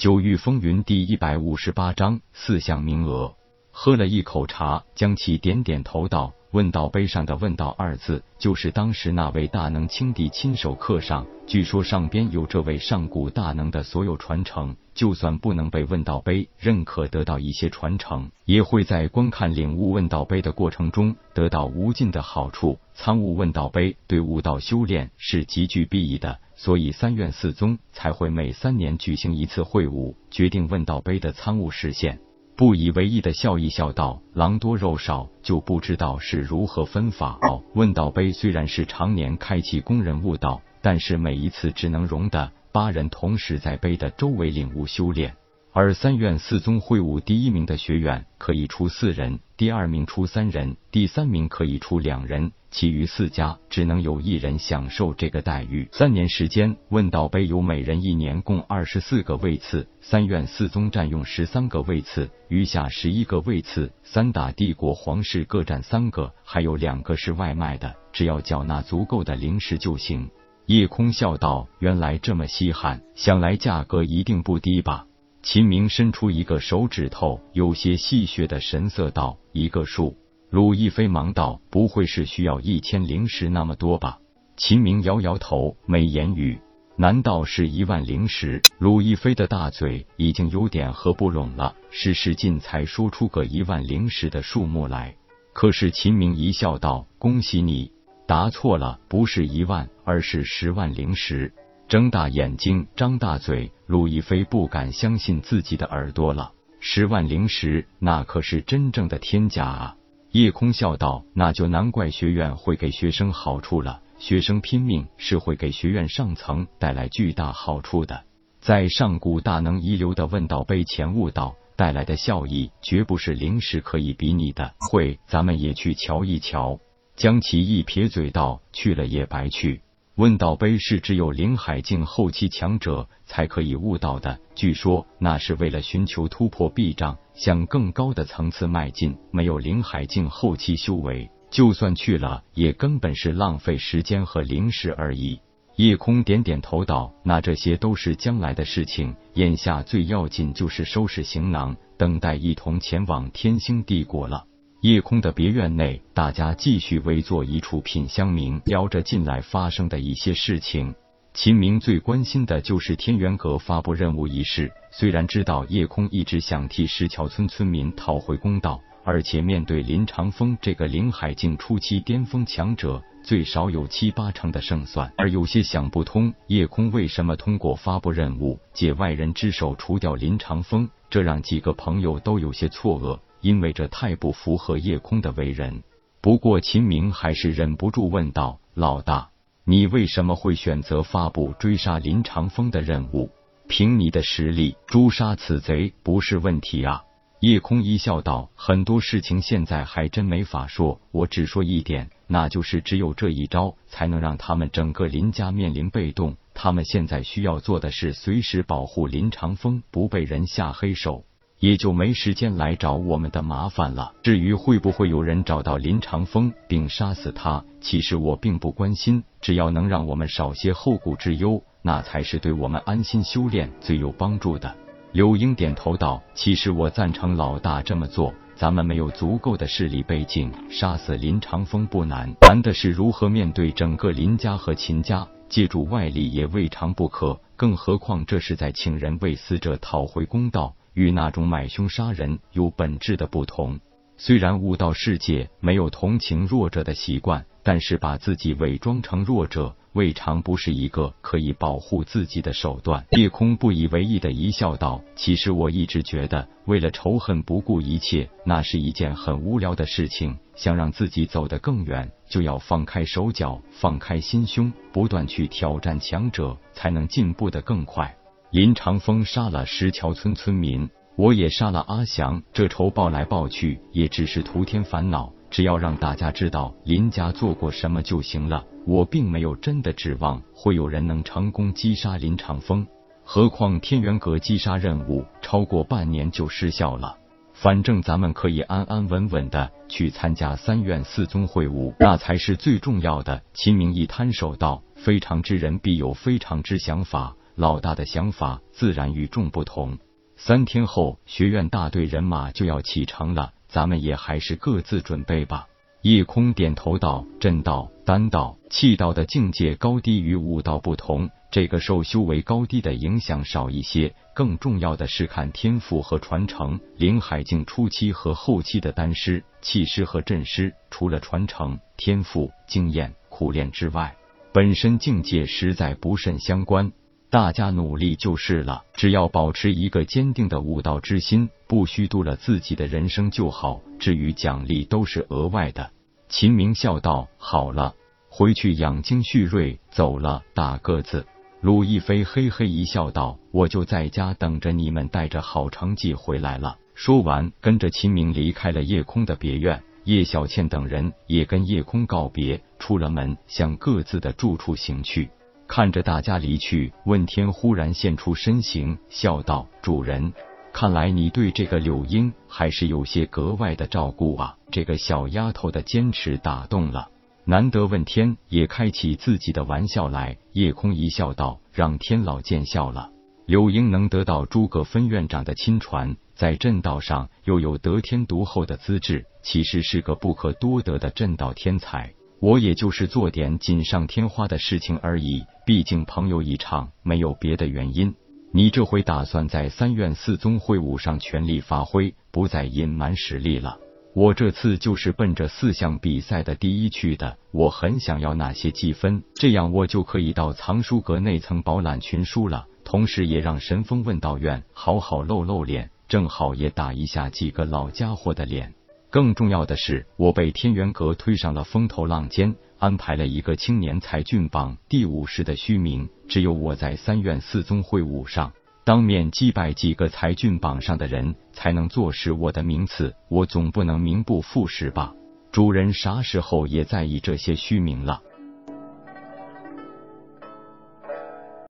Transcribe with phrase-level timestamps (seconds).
[0.00, 3.34] 九域风云第一百五十八章四项名额。
[3.70, 6.32] 喝了一口茶，将其点点头道。
[6.52, 11.26] 问道碑上的“问道”二字，就是当时那位大能亲弟亲手刻上。
[11.46, 22.78] 据说上边有这位上古大能的所有传承，就算不能被问道碑认可得到一些传承，也会在观看领悟问道碑的过程中得到无尽的好处。
[22.94, 32.18] 参悟问道碑对悟道修炼是极具裨益的，所以三院四宗才会每三年举行一次会晤，决定问道碑的参悟时限。
[32.54, 45.34] 不以为意的笑一笑道：“狼多肉少，就不知道是如何分法。”哦，问道碑虽然是常年开启供人悟道，但是每一次只能容得八人同时在碑的周围领悟修炼。
[45.72, 55.88] 而三院四宗会武第一名的学员可以出四人，第二名出三人，第三名可以出两人，其余四家只能有一人享受这个待遇。
[55.92, 70.30] 三年时间，问道碑有每人一年共二十四个位次，三院四宗占用十三个位次，余下十一个位次，三大帝国皇室各占三个，还有两个是外卖的，只要缴纳足够的灵石就行。
[70.66, 75.06] 夜空笑道：“原来这么稀罕，想来价格一定不低吧？”
[75.42, 80.14] 秦明伸出一个手指头，有些戏谑的神色道：“一个数。”
[80.50, 84.18] 鲁亦飞忙道：“不会是需要一千灵石那么多吧？”
[84.58, 86.60] 秦明摇摇头，没言语。
[86.96, 88.60] 难道是一万灵石？
[88.78, 95.16] 鲁亦飞的大嘴已经有点合不拢了，是使劲才说出个一万灵石的数目来。
[95.54, 97.90] 可是秦明一笑道：“恭喜你，
[98.26, 101.54] 答错了，不是一万，而是十万灵石。”
[101.90, 106.52] 睁大眼睛，张大嘴，陆亦飞不敢相信自己的耳朵了。
[106.78, 109.96] 十万灵石，那可是真正的天价啊！
[110.30, 114.00] 叶空笑道：“那就难怪学院会给学生好处了。
[114.20, 118.22] 学生拼命是会给学院上层带来巨大好处的。
[118.60, 124.74] 在上古大能遗留的问道碑前悟道带来的效益，绝不是灵石可以比拟的。
[124.78, 126.78] 会，咱们也去瞧一瞧。”
[127.18, 129.80] 江其一撇嘴道：“去了也白去。”
[130.16, 139.16] 问道碑是只有灵海境后期强者才可以悟到的，据说那是为了寻求突破壁障，向更高的层次迈进。
[139.30, 145.40] 没有灵海境后期修为，就算去了，也根本是浪费时间和灵石而已。
[145.76, 154.44] 夜空点点头道：“那这些都是将来的事情，眼下最要紧就是收拾行囊，等待一同前往天星帝国了。”
[154.80, 160.94] 夜空的别院内，大家继续围坐一处品香茗，聊着近来发生的一些事情。
[161.34, 164.72] 秦明最关心的就是天元阁发布任务一事。
[164.90, 183.20] 虽然知道夜空一直想替石桥村村民讨回公道，而且面对林长风这个灵海境初期巅峰强者，最少有七八成的胜算，而有些想不通，夜空为什么通过发布任务借外人之手除掉林长风，这让几个朋友都有些错愕。
[183.40, 185.82] 因为这太不符合夜空的为人。
[186.20, 189.30] 不过秦明还是忍不住问道：“老大，
[189.64, 193.30] 你为什么会选择发布追杀林长风的任务？
[193.68, 197.04] 凭你的实力，诛杀此贼不是问题啊！”
[197.40, 206.36] 夜空一笑道：“很多事情现在还真没法说，我只说一点，那就是只有这一招才能让他们整个林家面临被动。
[206.52, 211.24] 他们现在需要做的是随时保护林长风不被人下黑手。”
[211.60, 214.12] 也就没时间来找我们的麻烦了。
[214.22, 219.22] 至于会不会有人找到林长风并杀死他，其实我并不关心。
[219.40, 224.74] 只要能让我们少些后顾之忧，那才是对我们安心修炼最有帮助的。
[225.12, 228.32] 刘英点头道：“其实我赞成老大这么做。
[228.54, 237.40] 咱们没有足够的势力背景，杀死林长风不难，难的是如何面对整个林家和秦家，借助外力也未尝不可。
[237.56, 243.80] 更何况这是在请人为死者讨回公道。”与那种买凶杀人有本质的不同。
[244.16, 253.06] 虽然悟道世界没有同情弱者的习惯，但是把自己伪装成弱者，未尝不是一个可以保护自己的手段。
[253.12, 260.36] 夜空不以为意的一笑道：“其实我一直觉得，为了仇恨不顾一切，那是一件很无聊的事情。
[260.54, 268.14] 想让自己走得更远，就要放开手脚，放开心胸，不断去挑战强者，才能进步得更快。”
[268.50, 275.32] 林长风杀了石桥村村民，我也杀了阿祥，这仇报来报去也只是徒添烦恼。
[275.50, 278.64] 只要让大家知道林家做过什么就行了。
[278.88, 282.84] 我并没有真的指望会有人能成功击杀林长风，
[283.22, 287.16] 何况天元阁击杀任务超过半年就失效了。
[287.52, 293.42] 反正咱们可以安安稳稳的去参加三院四宗会晤，那才是最重要的。
[293.54, 299.98] 秦明一摊手道：“非常之人必有非常之想法。”老大的想法自然与众不同。
[300.34, 305.66] 三天后，学院大队人马就要启程了，咱们也还是各自准备吧。
[306.00, 314.14] 叶空点头道：“真道、丹道、气道的境界高低与武道不同，这个受修为高低的影响少一些。
[314.34, 316.80] 更重要的是看天赋和传承。
[316.96, 324.16] 灵海境初期和后期的丹师、气师和阵师，除了传承、天赋、经验、苦练之外，
[324.54, 326.90] 本身境界实在不甚相关。
[327.30, 333.80] 大家努力就是了，只要保持一个坚定的武道之心，不虚度了自己的人生就好。
[334.00, 335.92] 至于奖励，都是额外的。
[336.28, 337.94] 秦明笑道：“好了，
[338.28, 341.24] 回去养精蓄锐。”走了，大个子。
[341.60, 349.80] 鲁亦飞嘿嘿一笑，道：“我就在家等着你们带着好成绩回来了。”说完，跟着秦明离开了叶空的别院。
[350.02, 355.30] 叶小倩等人也跟叶空告别，出了门，向各自的住处行去。
[355.70, 360.32] 看着大家离去，问天忽然现出身形，笑道：“主人，
[360.72, 367.08] 看来你对这个柳英还是有些格外的照顾啊。”这个小丫头的坚持打动了，
[367.44, 370.36] 难得问天也开起自己的玩笑来。
[370.54, 373.08] 夜空一笑道：“让天老见笑了。
[373.46, 388.14] 柳英能得到诸葛分院长的亲传，在阵道上又有得天独厚的资质，其实是个不可多得的阵道天才。”我也就是做点锦上添花的事情而已，毕竟朋友一场，没有别的原因。
[388.50, 393.78] 你这回打算在三院四宗会武上全力发挥，不再隐瞒实力了。
[394.14, 408.72] 我这次就是奔着四项比赛的第一去的，我很想要那些积分，这样我就可以到藏书阁那层饱览群书了，同时也让神风问道院好好露露脸，正好也打一下几个老家伙的脸。
[409.10, 416.08] 更重要的是，我被天元阁推上了风头浪尖，安排了一个青年才俊榜第五十的虚名。
[416.28, 418.52] 只有我在三院四宗会武上
[418.84, 423.12] 当面击败几个才俊榜上的人，才能坐实我的名次。
[423.28, 425.12] 我总不能名不副实吧？
[425.50, 428.22] 主人啥时候也在意这些虚名了？